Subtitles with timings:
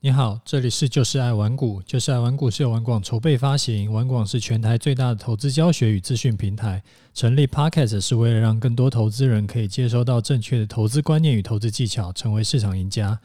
[0.00, 6.80] 你好，这里是就是爱玩股，就是爱玩股是由玩广筹备发行，玩广是全台最大的投资教学与资讯平台。
[7.12, 13.18] 成立 Podcast 是为了让更多投资人可以接收到正确的投资观念与投资技巧，成为市场赢家。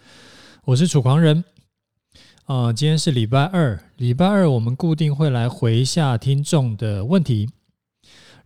[0.65, 1.43] 我是楚狂人，
[2.45, 7.51] 啊、呃，今天是礼拜二，礼拜二我们固定会来回一下听众的问题。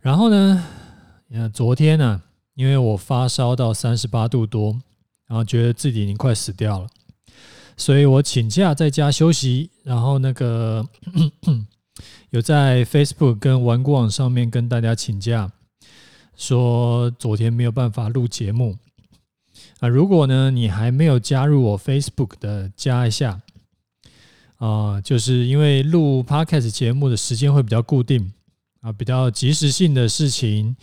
[0.00, 0.66] 然后呢，
[1.30, 2.20] 呃，昨天呢、
[2.52, 4.78] 因为我发烧到三十八度多，
[5.26, 6.88] 然后觉得自己已经快死掉了。
[7.78, 10.84] 所以我请假在家休息，然后那个
[12.30, 15.50] 有在 Facebook 跟玩股网上面跟大家请假，
[16.36, 18.76] 说昨天没有办法录节目
[19.78, 19.88] 啊。
[19.88, 23.40] 如果呢你还没有加入我 Facebook 的，加一下
[24.56, 28.32] 啊，就是因为录 Podcast 节目的时间会比较固定
[28.80, 30.76] 啊，比较即时性的事情，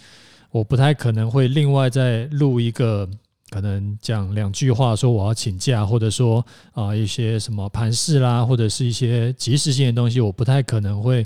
[0.50, 3.09] 我不太可能会另外再录一个。
[3.55, 11.25] 可能讲两句话，说我要请假，或者说啊一些什么盘势啦，或者是一些即时性的东西，我不太可能会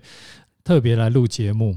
[0.63, 1.75] 特别来录节目。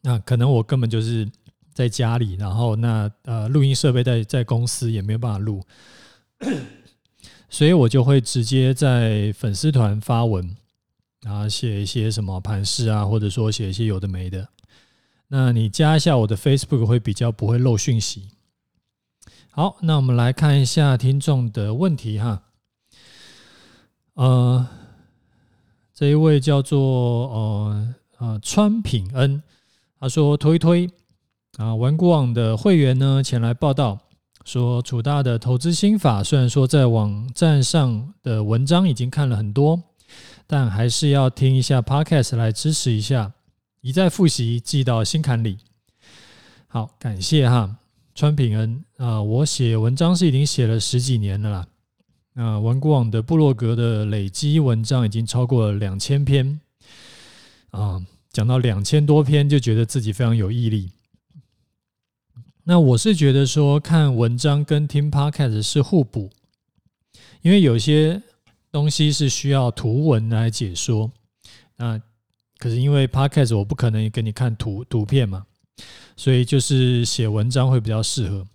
[0.00, 1.28] 那可能我根本就是
[1.74, 5.62] 在家里，然后那呃录音设备在在公司也没有办法录，
[7.50, 10.56] 所以我就会直接在粉丝团发文，
[11.20, 14.48] 然后写一些什么盘势啊，或者说写一些有的没的。
[15.28, 18.30] 那你加一下我的 Facebook 会比较不会漏讯息。
[19.58, 22.42] 好，那我们来看一下听众的问题哈。
[24.14, 24.64] 呃，
[25.92, 26.80] 这一位叫做
[27.26, 29.42] 呃呃川品恩，
[29.98, 30.88] 他说推推
[31.56, 33.98] 啊，玩股网的会员呢前来报道
[34.44, 39.82] 说，楚大的投资心法虽然说在网站上的文章已经看了很多，
[40.46, 43.32] 但还是要听一下 Podcast 来支持一下，
[43.80, 45.58] 一再复习记到心坎里。
[46.68, 47.74] 好，感谢哈。
[48.18, 51.68] 川品恩啊，我写文章是已经写了十几年了啦。
[52.34, 56.58] 啊，玩股网的部落格的累积文章已经超过了两千篇
[57.70, 60.90] 啊，讲到两千多篇，就觉得自己非常有毅力。
[62.64, 66.28] 那我是觉得说，看文章跟听 Podcast 是互补，
[67.42, 68.20] 因为有些
[68.72, 71.12] 东西是需要图文来解说。
[71.76, 72.02] 那
[72.58, 75.46] 可是因为 Podcast 我不可能给你看图图片嘛。
[76.16, 78.46] 所以就是写文章会比较适合。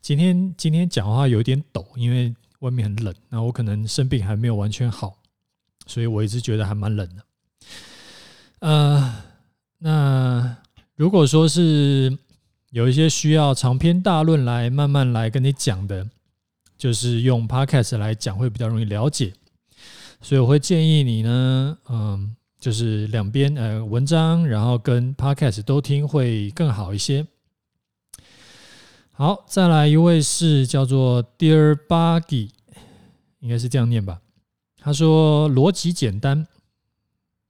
[0.00, 3.14] 今天今天讲话有点抖，因为外面很冷。
[3.28, 5.18] 那我可能生病还没有完全好，
[5.86, 7.22] 所以我一直觉得还蛮冷的。
[8.60, 9.22] 呃，
[9.78, 10.56] 那
[10.96, 12.16] 如果说是
[12.70, 16.08] 有一些需要长篇大论来慢慢来跟你讲的，
[16.78, 19.32] 就是用 Podcast 来讲会比较容易了解。
[20.22, 22.36] 所以我会建议你呢，嗯。
[22.60, 27.26] 就是两边呃文章，然后跟 podcast 都听会更好一些。
[29.12, 32.50] 好，再来一位是叫做 Dear Buggy，
[33.40, 34.20] 应该是这样念吧。
[34.78, 36.46] 他说逻辑简单，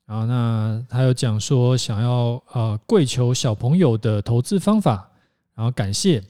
[0.06, 5.10] 然后那他有讲说想要呃跪求小朋友的投资方法，
[5.54, 6.22] 然后感谢。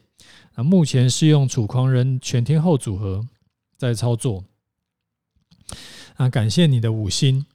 [0.56, 3.26] 那目前是用楚狂人全天候组合
[3.76, 4.44] 在操作，
[6.16, 7.46] 啊，感谢你的五星。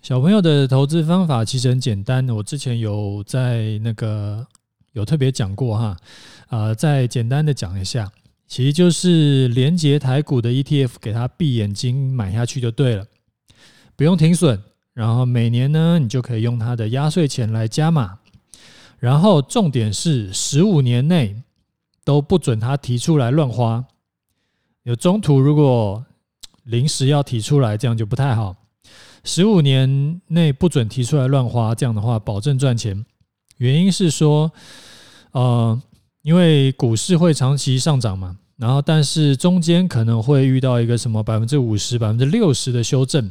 [0.00, 4.46] 小朋友的投资方法其实很简单，我之前有在那个
[4.92, 5.96] 有特别讲过哈，
[6.46, 8.10] 啊，再简单的讲一下，
[8.46, 13.04] 其实就是连接台股的 ETF，给他闭眼睛买下去就对了，
[13.96, 14.58] 不用停损，
[14.94, 18.18] 然后每年呢，你就可以用他的压岁钱来加码，
[18.98, 21.42] 然后重点是十五年内
[22.04, 23.84] 都不准他提出来乱花，
[24.84, 26.06] 有中途如果
[26.62, 28.56] 临时要提出来，这样就不太好。
[29.28, 33.04] 十五年内不准提出来乱花，这样的话保证赚钱。
[33.58, 34.50] 原因是说，
[35.32, 35.78] 呃，
[36.22, 43.30] 因为股市会长期上涨嘛，然后但是中间可能会遇到一个什么百分之五十、百分之六十的修正。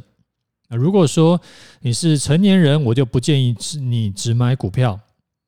[0.69, 1.41] 如果说
[1.81, 4.99] 你是成年人，我就不建议你只买股票，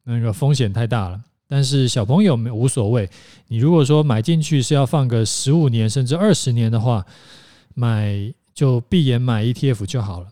[0.04, 1.22] 那个风险太大了。
[1.48, 3.08] 但是小朋友没无所谓，
[3.50, 7.06] 你如果说买进去是要放个十五年甚至二十年的话，
[7.76, 8.34] 买。
[8.52, 10.28] 就闭眼买 ETF 就好了。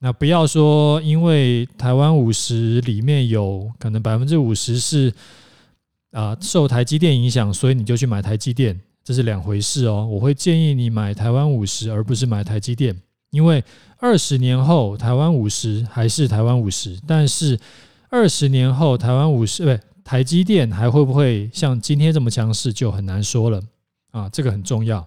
[0.00, 5.12] 那不要说，因为台湾五十里面有可能百分之五十是
[6.12, 10.06] 啊受台积电影响，所以你就去买台积电，这是两回事哦。
[10.06, 12.96] 我会建议你买台湾五十，而不是买台积电，
[13.30, 13.62] 因为
[13.98, 17.58] 二十年后台湾五十还是台湾五十，但是
[18.08, 23.60] 二十年后台湾五十，不，台积电还会不会像今天这么强势，就很难说了
[24.12, 24.28] 啊。
[24.28, 25.04] 这个很重要。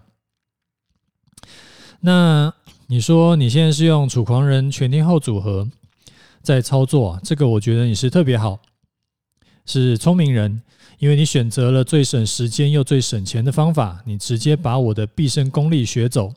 [2.00, 2.52] 那
[2.88, 5.68] 你说你现在是用楚狂人全天候组合
[6.42, 8.58] 在操作，这个我觉得你是特别好，
[9.64, 10.62] 是聪明人，
[10.98, 16.34] 因为你选择了最省时间又最省钱的方法，你直接把我的毕生功力学走，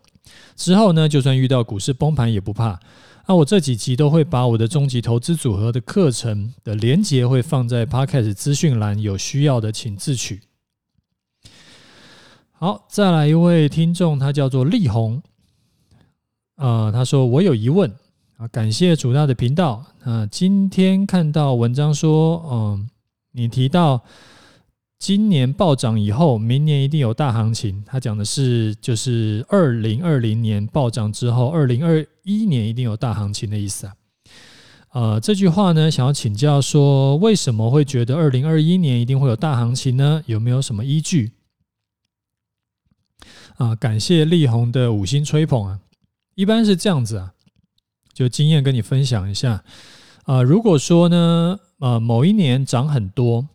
[0.55, 2.79] 之后呢，就算遇到股市崩盘也不怕。
[3.27, 10.41] 那我这几集都会把我的终极投资组合的课程的连结会放在 Podcast 资讯栏，有需要的请自取。
[12.51, 15.21] 好，再来一位听众，他叫做力宏，
[16.55, 17.91] 呃，他说我有疑问
[18.37, 22.89] 啊，感谢主大的频道啊，今天看到文章说，嗯、
[23.31, 24.01] 你提到。
[24.97, 27.83] 今年暴涨以后，明年一定有大行情。
[27.85, 33.93] 他讲的是，就是二零二零年暴涨之后，二零二一年一定有大行情的意思啊。
[34.93, 40.23] 呃，这句话呢，想要请教说，为什么会觉得二零二一年一定会有大行情呢？
[40.27, 41.33] 有没有什么依据？
[43.57, 45.79] 啊，感谢力宏的五星吹捧啊。
[46.35, 47.33] 一般是这样子啊，
[48.13, 49.63] 就经验跟你分享一下。
[50.25, 53.47] 啊，如果说呢，呃，某一年涨很多。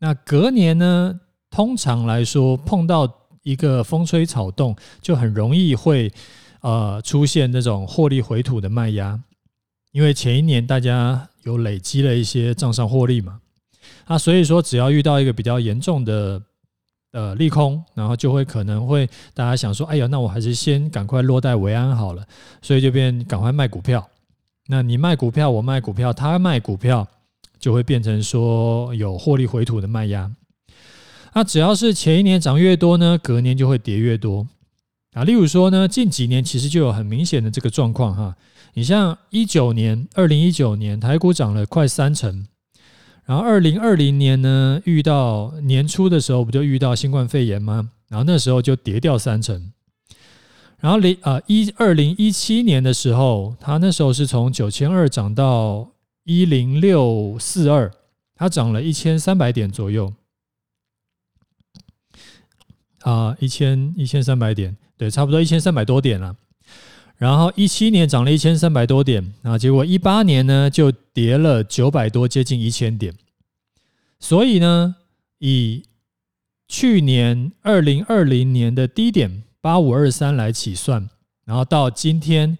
[0.00, 3.10] 那隔年呢，通常来说碰到
[3.42, 6.12] 一个风吹草动，就很容易会
[6.60, 9.22] 呃出现那种获利回吐的卖压，
[9.92, 13.40] 因为前一年大家有累积了一些账上获利嘛，
[14.04, 16.42] 啊，所以说只要遇到一个比较严重的
[17.14, 22.22] 呃利空，然后就会可能会大家想说，哎呀，那我还是先赶快落袋为安好了，
[22.60, 24.06] 所以就变赶快卖股票。
[24.66, 27.08] 那你卖股票，我卖股票，他卖股票。
[27.60, 30.30] 就会变成说有获利回吐的卖压，
[31.32, 34.46] 那只要是前一年涨越多呢，隔年就会跌越多
[35.14, 35.24] 啊。
[35.24, 38.36] 例如说呢，近几年其实就有很明显的这个状况哈。
[38.74, 42.46] 你像一九年，二零一九年台股涨了快三成，
[43.24, 47.90] 然后二零二零年呢，遇到年初的时候不就遇到新冠肺炎吗？
[48.08, 49.72] 然后那时候就跌掉三成，
[50.78, 55.90] 然后零啊一二零一七年的时候，它那时候是从九千二涨到。
[56.26, 57.92] 一零六四二，
[58.34, 60.14] 它涨了一千三百点左右，
[63.02, 66.34] 啊，一千一千三百点，对，差不多一千三百多点了。
[67.16, 73.14] 然后一七年涨了一千三百多点，啊，结果一八年呢就跌了九百多，接近一千点。
[74.18, 74.96] 所以呢，
[75.38, 75.84] 以
[76.68, 81.08] 去年二零二零年的低点八五二三来起算，
[81.44, 82.58] 然后到今天。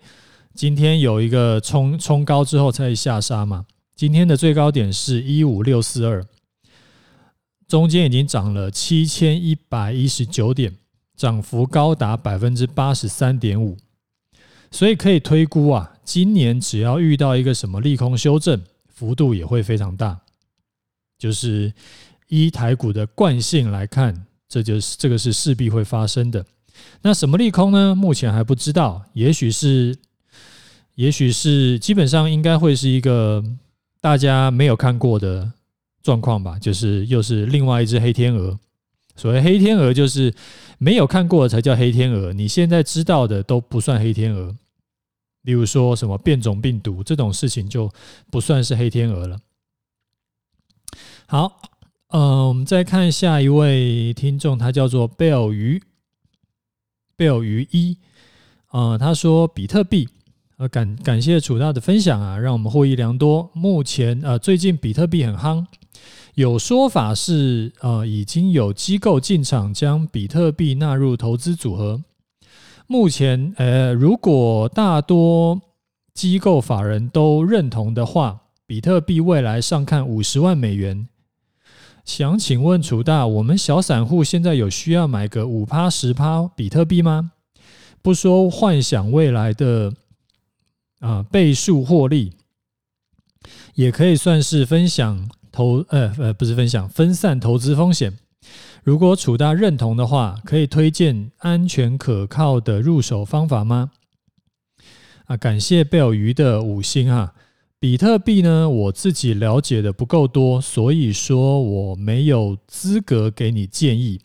[0.57, 3.67] 今天有一个冲冲高之后才下杀嘛，
[3.97, 6.25] 今天的最高点是一五六四二，
[7.67, 10.73] 中间已经涨了七千一百一十九点，
[11.17, 13.77] 涨幅高达百分之八十三点五，
[14.75, 18.61] 所以可以推估啊，今年只要遇到一个什么利空修正，
[18.93, 20.19] 幅度也会非常大。
[21.17, 21.73] 就是
[22.27, 26.45] 依台股的惯性来看，这就是这个是势必会发生的。
[27.03, 27.95] 那什么利空呢？
[27.95, 29.97] 目前还不知道，也许是。
[30.97, 33.43] 也许是基本上应该会是一个
[34.01, 35.51] 大家没有看过的
[36.05, 38.57] 状况吧，就是又是另外一只黑天鹅。
[39.17, 40.33] 所谓黑天鹅，就是
[40.79, 44.55] 没有看过的才叫黑天鹅，你现在知道的都不算黑天鹅。
[45.45, 47.91] 例如说什么变种病毒这种事情就
[48.31, 49.39] 不算是黑天鹅了。
[51.27, 51.63] 好，
[52.09, 55.83] 嗯，我们再看下一位听众，他叫做贝尔鱼，
[57.17, 57.97] 贝尔鱼一，
[58.71, 60.09] 呃，他说比特币。
[60.57, 63.51] 呃，感感谢楚大的分享啊，让我们获益良多。
[63.55, 65.67] 目前呃，最近比特币很夯，
[66.37, 72.01] 有说法是呃，已经有机构进场将比特币纳入投资组合。
[72.95, 75.61] 目前呃，如果大多
[76.15, 81.09] 机构法人都认同的话，比特币未来上看五十万美元。
[82.05, 87.33] 想请问楚大，我们小散户现在有需要买个五趴十趴比特币吗？
[88.01, 89.93] 不说幻想未来的。
[91.01, 92.35] 啊，倍数获利
[93.75, 98.17] 也可以算是分享投，呃呃，不是分享，分散投资风险。
[98.85, 103.93] 如果楚大认同的话，可以推荐安全可靠的入手方法吗？
[105.25, 107.33] 啊，感谢贝尔鱼的五星哈。
[107.79, 114.21] 比特币呢，我自己了解的不够多，所以说我没有资格给你建议。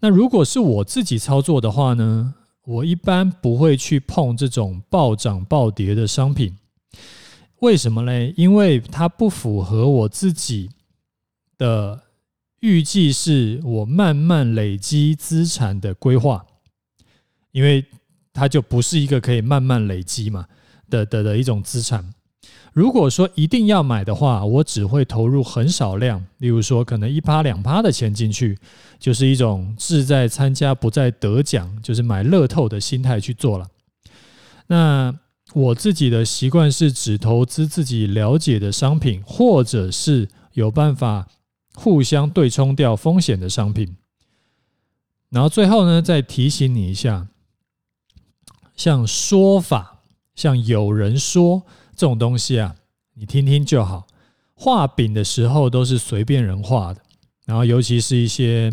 [0.00, 2.34] 那如果是我自己操作的话呢？
[2.64, 6.58] 我一般不会去碰这种暴涨暴跌的商品，
[7.60, 8.32] 为什么呢？
[8.36, 10.68] 因为它不符合我自己
[11.56, 12.00] 的
[12.62, 16.46] 预计，是我慢慢累积资产的规划，
[17.50, 17.84] 因为
[18.32, 20.46] 它就不是一个可以慢慢累积嘛
[20.88, 22.14] 的的的一种资产。
[22.72, 28.56] 如果说一定要买的话，我只会投入很少量，例如说可能一趴两趴的钱进去，
[28.98, 33.66] 就是一种志在参加不在得奖，就是买乐透的心态去做了。
[34.68, 35.12] 那
[35.52, 41.28] 我自己的习惯是只投资自己了解的商品，或者是有办法
[41.74, 43.96] 互相对冲掉风险的商品。
[45.30, 47.28] 然后最后呢，再提醒你一下，
[48.76, 50.02] 像说法，
[50.34, 51.62] 像有人说
[51.96, 52.76] 这种东西啊，
[53.14, 54.06] 你听听就好。
[54.54, 57.00] 画饼的时候都是随便人画的，
[57.46, 58.72] 然后尤其是一些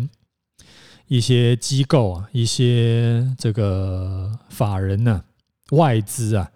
[1.06, 5.24] 一些机构啊，一些这个法人呐、
[5.70, 6.50] 外资啊。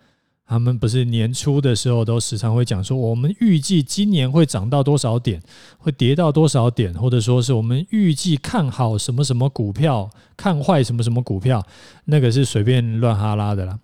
[0.46, 5.42] 他们不是年初的时候都时常会讲说，我们预计今年会涨到多少点，
[5.78, 11.66] 会跌到多少点，或者说是我们预计看好什么什么股票，看坏什么什么股票，
[12.04, 13.78] 那个是随便乱哈拉的啦。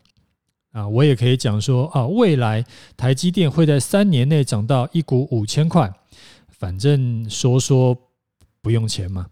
[0.72, 2.64] 啊，我也可以讲说啊，未来
[2.96, 5.90] 台积电会在三年内涨到一股五千块，
[6.50, 7.96] 反正说说
[8.60, 9.26] 不用钱嘛，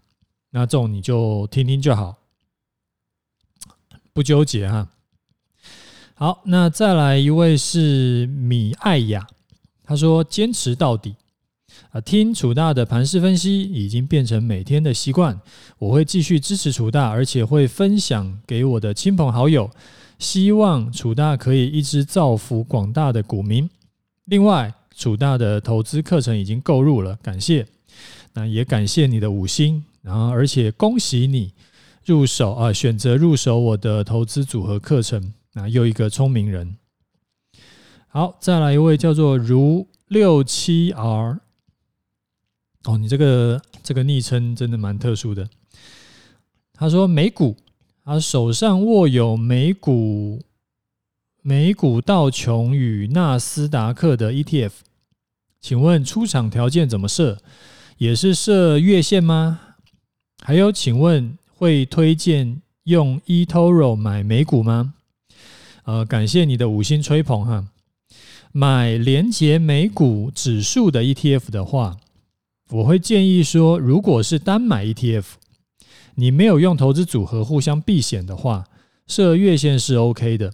[0.49, 2.17] 那这种你就听听就好，
[4.11, 4.89] 不纠结哈。
[6.19, 9.25] 好，那再来一位是米爱雅，
[9.85, 11.15] 他说坚持到底
[11.91, 15.39] 啊，听楚大的盘势分析已经变成每天的习惯，
[15.77, 19.71] 我会继续支持楚大，而且会分享给我的亲朋好友，
[20.17, 23.69] 希望楚大可以一直造福广大的股民。
[24.25, 27.65] 另外，楚大的投资课程已经购入了，感谢，
[28.33, 31.53] 那也感谢你的五星，然后而且恭喜你
[32.05, 35.33] 入手啊，选择入手我的投资组合课程。
[35.59, 36.77] 啊，又一个聪明人。
[38.07, 41.39] 好，再来一位叫做如六七 R。
[42.85, 45.49] 哦，你这个这个昵称真的蛮特殊的。
[46.73, 47.57] 他说美股，
[48.05, 50.41] 他手上握有美股
[51.41, 54.71] 美股道琼与纳斯达克的 ETF，
[55.59, 57.37] 请问出场条件怎么设？
[57.97, 59.59] 也是设月线吗？
[60.41, 64.93] 还有，请问会推荐用 eToro 买美股吗？
[65.89, 67.67] 呃，感谢你的五星吹捧哈。
[68.51, 71.97] 买连结美股指数的 ETF 的话，
[72.69, 75.23] 我会建议说，如果是单买 ETF，
[76.13, 78.65] 你没有用投资组合互相避险的话，
[79.07, 80.53] 设月线是 OK 的，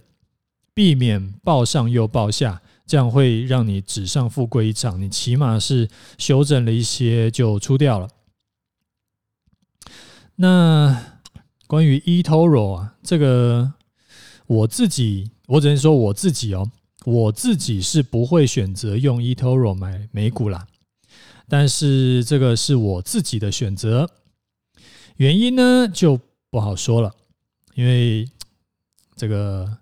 [0.72, 4.98] 避免报上又报下，这样会让你纸上富贵一场。
[4.98, 8.08] 你起码是修正了一些就出掉了。
[10.36, 11.18] 那
[11.66, 13.74] 关于 eToro 啊，这个。
[14.46, 16.70] 我自己，我只能说我自己哦，
[17.04, 20.66] 我自己是不会选择用 eToro 买美股啦，
[21.48, 24.08] 但是这个是我自己的选择，
[25.16, 27.12] 原因呢就不好说了，
[27.74, 28.28] 因为
[29.16, 29.78] 这个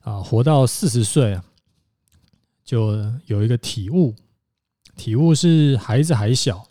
[0.00, 1.44] 啊，活到四十岁啊，
[2.64, 2.96] 就
[3.26, 4.14] 有一个体悟，
[4.96, 6.66] 体悟是孩子还小，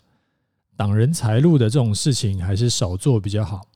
[0.76, 3.68] 挡人财路的这种事情还是少做比较好。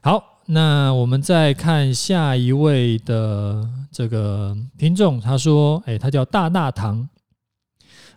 [0.00, 0.39] 好。
[0.52, 7.08] 那我们再看下一位的这个听众，他说：“哎，他叫大大堂。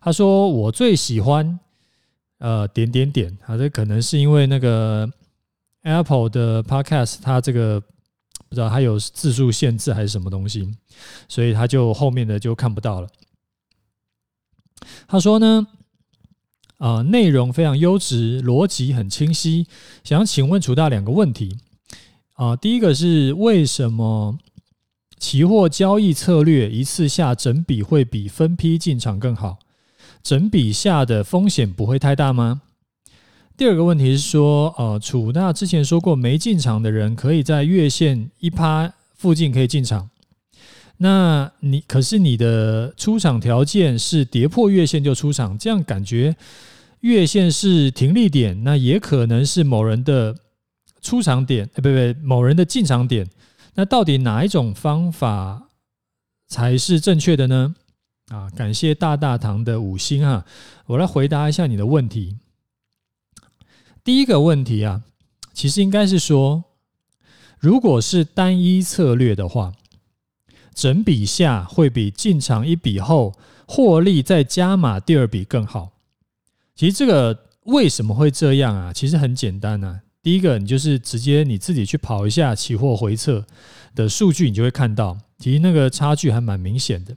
[0.02, 1.60] 他说我最喜欢
[2.40, 5.08] 呃点点点，啊，这可能是因为那个
[5.84, 7.80] Apple 的 Podcast，它这个
[8.50, 10.76] 不知道它有字数限制还是什么东西，
[11.30, 13.08] 所以他就后面的就看不到了。
[15.08, 15.68] 他说呢，
[16.80, 19.68] 啊、内容非常优质，逻辑很清晰，
[20.04, 21.56] 想请问楚大两个问题。”
[22.34, 24.40] 啊，第一个是为什么
[25.20, 29.60] 期货交易策略一次下整笔会比分批进场更好？
[30.24, 32.64] 整笔下的风险不会太大吗？
[33.56, 40.10] 第二个问题是说，呃，楚大之前说过，没进场的人可以在月线一趴附近可以进场。
[40.98, 46.36] 那你可是你的出场条件是跌破月线就出场，这样感觉
[47.02, 50.36] 月线是停利点，那也可能是某人的。
[51.04, 53.30] 出场点，哎，不不，某人的进场点，
[53.76, 55.68] 那到底哪一种方法
[56.48, 57.76] 才是正确的呢？
[58.30, 60.46] 啊，感谢大大堂的五星哈，
[60.88, 62.38] 我来回答一下你的问题。
[64.04, 65.04] 第一个问题啊，
[65.54, 66.64] 其实应该是说，
[67.60, 69.74] 如果是单一策略的话，
[70.74, 75.92] 整笔下会比进场一笔后获利再加码第二笔更好。
[76.76, 78.94] 其实这个为什么会这样啊？
[78.94, 80.00] 其实很简单啊。
[80.24, 83.46] 第一个，你就是直接你自己去跑一下期货回测
[83.94, 87.14] 的数据，你就会看到，其实那个差距还蛮明显的。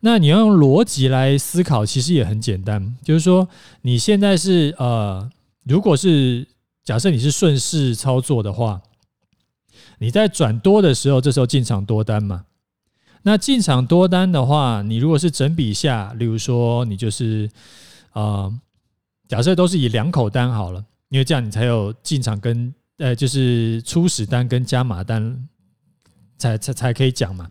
[0.00, 3.46] 那你要用逻辑来思考，其实也很简单，就是说
[3.82, 5.30] 你现在是呃，
[5.64, 6.46] 如果是
[6.82, 8.80] 假设你是顺势操作的话，
[9.98, 12.46] 你在转多的时候，这时候进场多单嘛。
[13.22, 17.50] 那进场多单的话，你如果是整笔下，例如说你就是
[18.14, 18.50] 呃，
[19.28, 20.84] 假设都是以两口单好了。
[21.14, 25.48] 因为这样你才有进场跟呃，就是初始单跟加码单
[26.36, 27.48] 才才才可以讲嘛。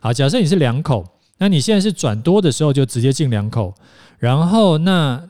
[0.00, 1.04] 好，假设你是两口，
[1.36, 3.74] 那你现在是转多的时候就直接进两口，
[4.18, 5.22] 然后那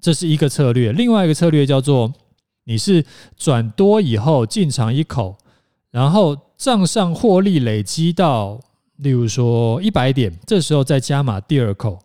[0.00, 0.90] 这是一个策略。
[0.92, 2.12] 另外一个策略叫做
[2.64, 3.04] 你是
[3.36, 5.38] 转多以后进场一口，
[5.92, 8.60] 然后账上获利累积到，
[8.96, 12.00] 例如说一百点，这时候再加码第二口，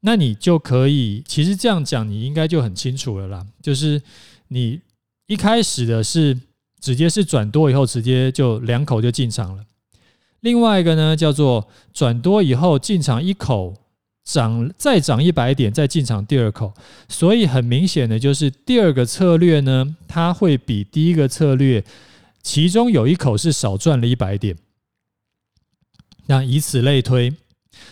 [0.00, 4.00] 那你就可以，其实这样讲你应该就很清楚了啦，就是
[4.48, 4.80] 你
[5.26, 6.38] 一开始的是
[6.80, 9.64] 直接是转多以后，直接就两口就进场了。
[10.40, 13.74] 另外一个呢，叫做转多以后进场一口，
[14.22, 16.72] 涨再涨一百点，再进场第二口。
[17.08, 21.82] 所以很明显的就是第二个策略呢，它会比第一个策略，
[22.42, 24.56] 其中有一口是少赚了一百点。
[26.26, 27.32] 那以此类推，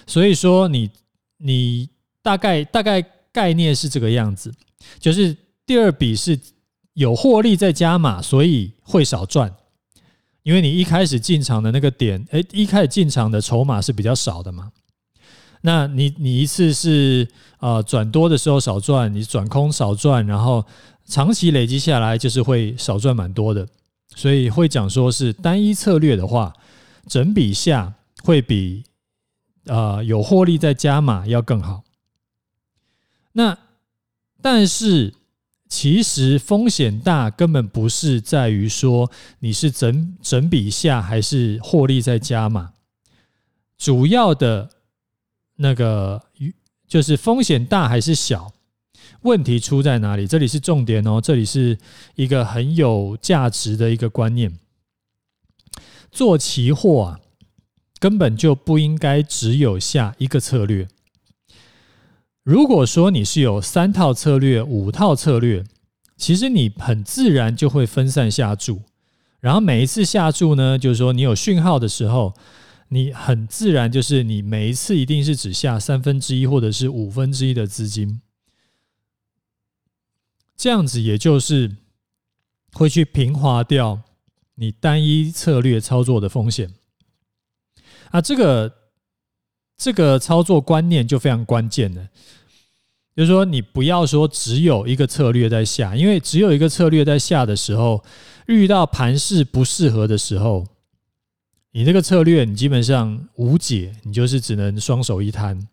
[0.07, 0.91] 所以说你
[1.39, 1.89] 你
[2.23, 4.53] 大概大概概念是这个样子，
[5.01, 6.39] 就是第二笔是
[6.93, 9.55] 有获利再加码，所以会少赚。
[10.43, 14.71] 因为你一开始进场的那个点，哎，一开始进场的筹码是比较少的嘛。
[15.63, 17.27] 那你你一次是
[17.61, 20.63] 呃转多的时候少赚，你转空少赚，然后
[21.07, 23.67] 长期累积下来就是会少赚蛮多的。
[24.15, 26.53] 所以会讲说是单一策略的话，
[27.07, 28.85] 整笔下会比
[29.65, 31.85] 呃有获利再加码要更好。
[33.33, 33.57] 那
[34.43, 35.15] 但是。
[35.69, 42.73] 其实风险大，根本不是在于说你是整整笔下还是获利再加码，
[43.77, 44.71] 主要的
[45.57, 46.23] 那个
[46.87, 48.53] 就是风险大还是小，
[49.23, 50.27] 问题出在哪里？
[50.27, 51.79] 这里是重点哦，这里是
[52.15, 54.59] 一个很有价值的一个观念。
[56.13, 57.21] 做期货啊，
[57.99, 60.87] 根本就不应该只有下一个策略。
[62.45, 65.65] 如果说你是有三套策略、五套策略，
[66.15, 68.83] 其实你很自然就会分散下注，
[69.41, 72.35] 然后每一次下注呢，就是说你有讯号的时候，
[72.89, 78.21] 你很自然就是你每一次一定是只下三分之一或者是五分之一的资金，
[80.55, 81.77] 这样子也就是
[82.75, 84.03] 会去平滑掉
[84.57, 86.75] 你单一策略操作的风险。
[88.11, 88.84] 啊，这个。
[89.77, 92.09] 这个操作观念就非常关键了，
[93.17, 98.03] 就是说你不要说只有一个策略在下，因为只有一个策略在下的时候，
[98.47, 100.65] 遇到盘势不适合的时候，
[101.73, 105.69] 你这个策略你基本上无解，你就是只能双手一摊。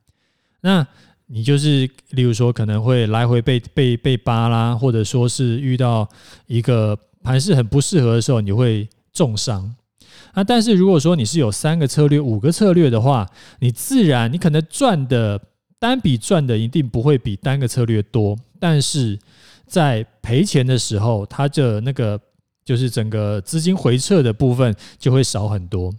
[0.61, 0.85] 那
[1.27, 6.09] 你就是例如说可能会来回被被被扒啦，或者说是遇到
[6.47, 9.73] 一个盘势很不适合的时候，你会重伤。
[10.33, 15.39] 啊，但是如果说你是有三个策略、五个策略的话，你自然你可能赚的
[15.77, 19.19] 单笔赚的一定不会比单个策略多，但是
[19.65, 22.17] 在赔钱的时候，它的那个
[22.63, 25.93] 就是整个资金回撤的部分就会少很多。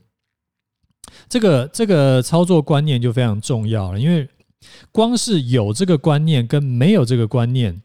[1.28, 4.26] 这个这个操作观念就非常重要了，因为
[4.90, 7.82] 光是有这个观念跟没有这个观念，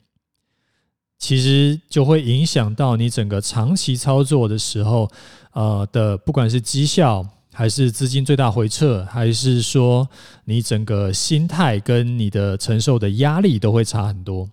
[1.18, 5.12] 其实就会影响到你整个长期操作的时候。
[5.58, 10.08] 呃的，不管是绩效还是资金最大回撤，还是说
[10.46, 14.48] 你整个心态跟你的承受的压力都会差很多。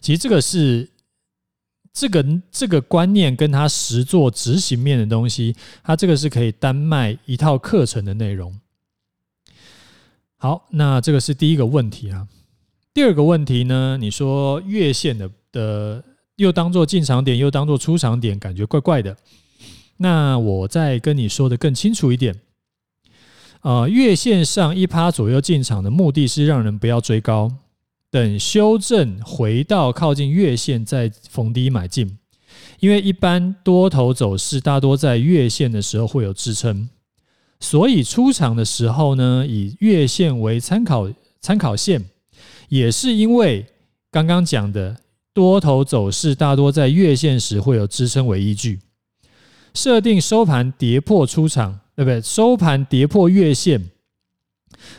[0.00, 0.88] 其实这个是
[1.92, 8.56] 这个这个观念跟他实做执行面的东西，它这个是可以单卖一套课程的内容。
[10.36, 12.28] 好，那这个是第一个问题啊。
[12.94, 16.04] 第二个问题呢，你说月线的的
[16.36, 19.16] 又当做进场点，又当做出场点，感觉怪怪的。
[19.98, 22.36] 那我再跟你说的更清楚一点，
[23.62, 27.52] 呃，月线上一趴左右进场的目的是让人不要追高，
[28.10, 32.16] 等修正回到靠近月线再逢低买进，
[32.78, 36.88] 因为一般多头走势大多在月线的时候会有支撑，
[37.58, 42.04] 所以出场的时候呢，以月线为参考参考线，
[42.68, 43.66] 也是因为
[44.12, 44.96] 刚刚讲的
[45.34, 48.78] 多头走势大多在月线时会有支撑为依据。
[49.74, 52.20] 设定收盘跌破出场，对不对？
[52.20, 53.90] 收盘跌破月线，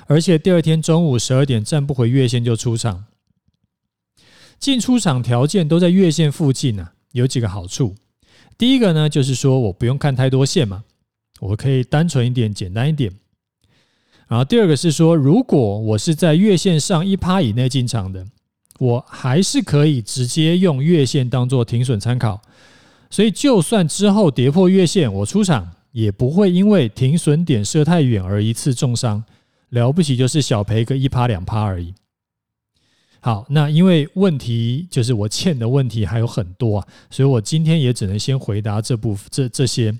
[0.08, 3.06] 而且第二天中午十二点站不回月线就出场，
[4.60, 7.96] 进出场条件都在月线附近啊，有几个好处。
[8.58, 10.84] 第一个呢，就是说我不用看太多线嘛，
[11.40, 13.14] 我可以单纯一点，简单一点。
[14.28, 18.28] 然后第二个是说，如果我是在月线上一趴以内进场的，
[18.78, 22.42] 我还是可以直接用月线当做停损参考。
[23.10, 29.24] 所以，就算之后跌破月线，我出场也不会因为停损点设太远而一次重伤，
[29.70, 31.94] 了不起就是小赔个一趴两趴而已。
[33.22, 39.94] 好，那因为问题就是我欠的问题还有很多啊，所以我今天也只能先回答这部分这这些。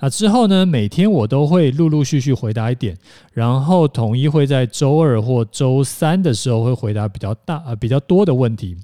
[0.00, 2.96] 那之后呢，每天我都会陆陆续续回答一点，
[3.32, 8.76] 然后统一会在周二或周三的时候会回答比较大呃比较多的问题。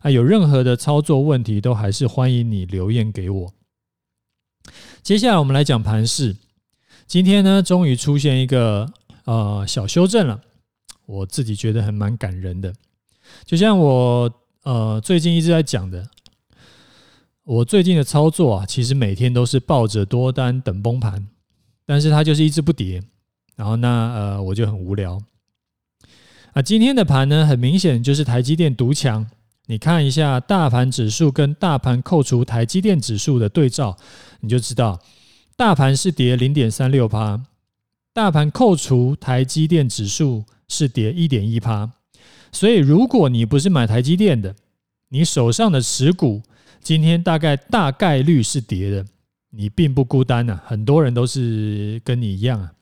[0.00, 3.52] 啊，有任何的操作问题，都还是欢迎你留言给我。
[5.02, 6.36] 接下来我们来讲盘势。
[7.06, 8.90] 今天呢，终于出现一个
[9.24, 10.40] 呃小修正了，
[11.04, 12.72] 我自己觉得还蛮感人的。
[13.44, 14.32] 就像我
[14.62, 16.08] 呃最近一直在讲的，
[17.44, 21.28] 我最近的操作啊，其实每天都是抱着多单等崩盘，
[21.84, 23.02] 但是它就是一直不跌，
[23.54, 25.20] 然后那呃我就很无聊。
[26.52, 29.30] 啊，今天的盘呢，很明显就是台积电独强。
[29.70, 33.96] 你看一下大盘指数跟大盘扣除台积电指数的对照，
[34.40, 34.98] 你就知道
[35.56, 37.40] 大盘是跌零点三六趴，
[38.12, 41.88] 大盘扣除台积电指数是跌一点一趴。
[42.50, 44.56] 所以，如果你不是买台积电的，
[45.10, 46.42] 你手上的持股
[46.82, 49.06] 今天大概大概率是跌的，
[49.50, 52.72] 你并不孤单啊，很多人都是跟你一样啊。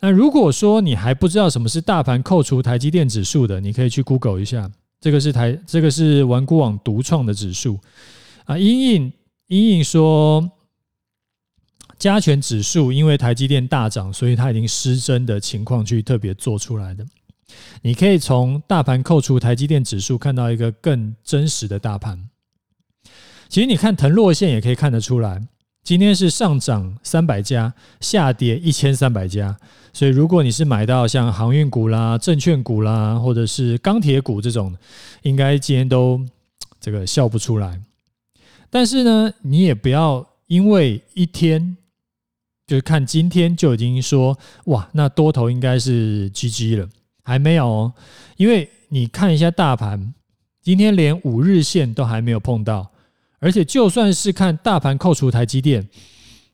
[0.00, 4.70] 那如果说你还不知道什么是大盘扣除台积电指数的，你可以去 Google 一下。
[5.04, 7.78] 这个是台，这个是玩股网独创的指数
[8.46, 8.56] 啊。
[8.56, 9.12] 阴影
[9.48, 10.50] 阴影说，
[11.98, 17.04] 加权指数因为台积电大涨，所以它已经失真的情况去特别做出来的。
[17.82, 22.30] 你可以从大盘扣除台积电指数看到一个更真实的大盘。
[23.50, 25.46] 其实你看腾落线也可以看得出来。
[25.84, 29.54] 今天是上涨三百家，下跌一千三百家，
[29.92, 34.74] 所以如果你是买到像航运股啦、证券股啦，或者是钢铁股这种，
[35.20, 36.18] 应该今天都
[36.80, 37.78] 这个笑不出来。
[38.70, 41.76] 但是呢，你也不要因为一天
[42.66, 46.88] 就是看今天就已经说哇，那多头应该是 GG 了，
[47.22, 47.92] 还没有哦，
[48.38, 50.14] 因为你看一下大盘，
[50.62, 52.90] 今天连五日线都还没有碰到。
[53.44, 55.86] 而且就算是看大盘扣除台积电，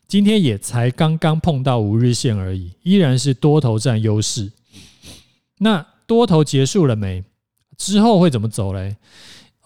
[0.08, 4.50] 今天也才刚刚碰到五日线而已，依然是多头占优势。
[5.58, 7.22] 那多头结束了没？
[7.76, 8.96] 之后会怎么走嘞？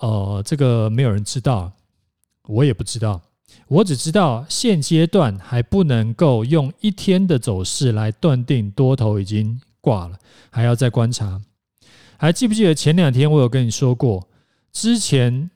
[0.01, 1.73] 呃，这个没有人知道，
[2.47, 3.23] 我也不知道。
[3.69, 10.19] 我只知道现阶段还不能够用一天的走势来断定多头已经挂了，
[10.51, 11.41] 还要再观察。
[12.19, 14.29] 还记不记得前两天我有跟你说过，
[14.71, 15.49] 之前。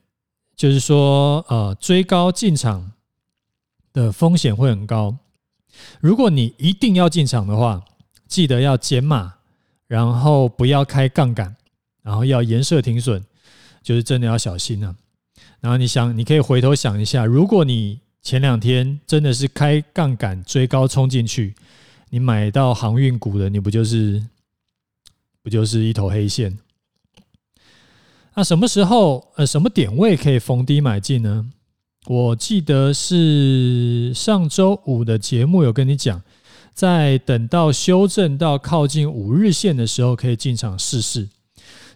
[0.59, 2.91] 就是说，呃，追高进场
[3.93, 5.17] 的风险会很高。
[6.01, 7.81] 如果你一定要进场的话，
[8.27, 9.35] 记得要减码，
[9.87, 11.55] 然后不要开杠杆，
[12.01, 13.23] 然后要严设停损，
[13.81, 14.93] 就是真的要小心啊。
[15.61, 21.55] 然后你想，你可以回头想一下，如果你前两天真的是开杠杆追高冲进去，
[22.09, 24.21] 你买到航运股的，你不就是
[25.41, 26.57] 不就是一头黑线？
[28.35, 31.45] 那什么时候，呃，什么点位可以逢低买进呢？
[32.07, 36.21] 我记得是上周五的节目有跟你讲，
[36.73, 41.27] 在等到修正到靠近五日线的时候，可以进场试试。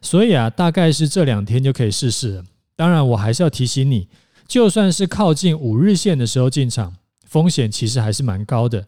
[0.01, 2.43] 所以啊，大概是这两天就可以试试了。
[2.75, 4.09] 当然，我还是要提醒你，
[4.47, 6.93] 就算是靠近五日线的时候进场，
[7.25, 8.85] 风险其实还是蛮高的。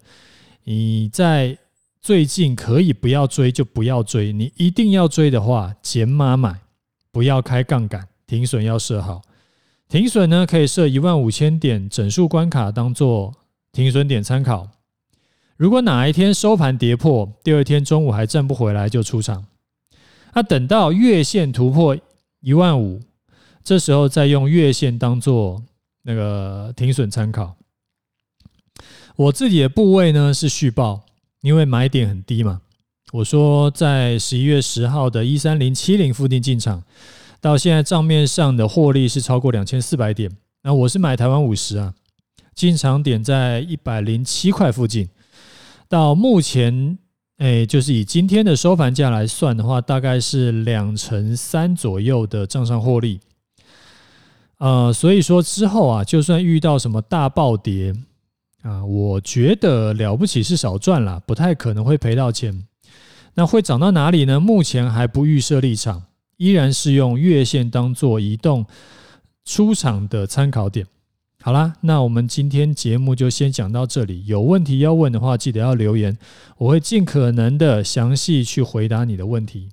[0.66, 1.58] 你在
[2.02, 6.60] 最近可以不要追就不要追，你一定要追的话，减码买。
[7.16, 9.22] 不要开杠杆，停损要设好。
[9.88, 13.34] 停损呢，可以设一万五千点整数关卡，当做
[13.72, 14.68] 停损点参考。
[15.56, 19.46] 如果哪一天收盘跌破，第二天中午还挣不回来，就出场。
[20.34, 21.98] 那等到月线突破
[22.42, 23.02] 一万五，
[23.64, 25.64] 这时候再用月线当做
[26.02, 27.56] 那个停损参考。
[29.16, 31.06] 我自己的部位呢是续报，
[31.40, 32.60] 因为买点很低嘛。
[33.16, 36.84] 我说，在十一月十号的一三零七零附近进场，
[37.40, 40.30] 到现在账面上的获利是超过两千四百点。
[40.64, 41.94] 那我是买台湾五十啊，
[42.54, 45.08] 进场点在一百零七块附近。
[45.88, 46.98] 到目前，
[47.38, 53.22] 哎，就是以今天的收盘价来算的话，大概是两成三左右的账上获利。
[54.58, 57.96] 呃，所以说之后啊，就算遇到什么大暴跌
[58.62, 62.68] 啊，我觉得了不起是少赚啦，不太可能会赔到钱。
[63.36, 64.40] 那会涨到哪里呢？
[64.40, 66.04] 目前还不预设立场，
[66.38, 68.66] 依然是用月线当做移动
[69.44, 70.88] 出场的参考点。
[71.42, 74.26] 好啦，那我们今天节目就先讲到这里。
[74.26, 76.18] 有问题要问的话，记得要留言，
[76.58, 79.70] 我会尽可能的详细去回答你的问题。